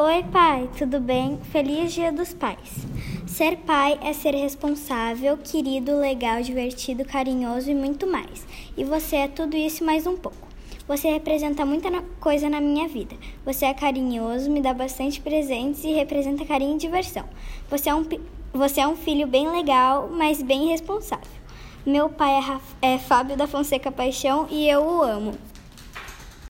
Oi, 0.00 0.22
pai, 0.30 0.70
tudo 0.78 1.00
bem? 1.00 1.40
Feliz 1.50 1.92
Dia 1.92 2.12
dos 2.12 2.32
Pais. 2.32 2.86
Ser 3.26 3.56
pai 3.56 3.98
é 4.00 4.12
ser 4.12 4.32
responsável, 4.32 5.36
querido, 5.36 5.98
legal, 5.98 6.40
divertido, 6.40 7.04
carinhoso 7.04 7.68
e 7.68 7.74
muito 7.74 8.06
mais. 8.06 8.46
E 8.76 8.84
você 8.84 9.16
é 9.16 9.26
tudo 9.26 9.56
isso 9.56 9.84
mais 9.84 10.06
um 10.06 10.16
pouco. 10.16 10.46
Você 10.86 11.10
representa 11.10 11.66
muita 11.66 11.90
coisa 12.20 12.48
na 12.48 12.60
minha 12.60 12.86
vida. 12.86 13.16
Você 13.44 13.64
é 13.64 13.74
carinhoso, 13.74 14.48
me 14.48 14.62
dá 14.62 14.72
bastante 14.72 15.20
presentes 15.20 15.82
e 15.82 15.92
representa 15.92 16.44
carinho 16.44 16.76
e 16.76 16.78
diversão. 16.78 17.24
Você 17.68 17.90
é 17.90 17.94
um, 17.96 18.06
você 18.52 18.80
é 18.80 18.86
um 18.86 18.94
filho 18.94 19.26
bem 19.26 19.50
legal, 19.50 20.08
mas 20.12 20.40
bem 20.40 20.68
responsável. 20.68 21.26
Meu 21.84 22.08
pai 22.08 22.38
é, 22.82 22.94
é 22.94 22.98
Fábio 22.98 23.36
da 23.36 23.48
Fonseca 23.48 23.90
Paixão 23.90 24.46
e 24.48 24.68
eu 24.68 24.80
o 24.80 25.02
amo. 25.02 25.32